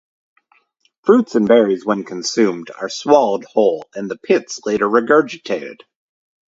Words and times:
Fruits 1.03 1.35
and 1.35 1.47
berries, 1.47 1.85
when 1.85 2.03
consumed 2.03 2.71
are 2.71 2.89
swallowed 2.89 3.43
whole 3.45 3.87
and 3.93 4.09
the 4.09 4.17
pits 4.17 4.59
later 4.65 4.87
regurgitated. 4.89 5.81